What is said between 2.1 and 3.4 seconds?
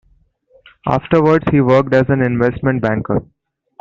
investment banker.